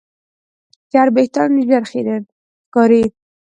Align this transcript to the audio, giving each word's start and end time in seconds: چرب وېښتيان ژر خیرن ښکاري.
چرب 0.91 1.13
وېښتيان 1.15 1.51
ژر 1.67 1.83
خیرن 1.91 2.23
ښکاري. 2.67 3.03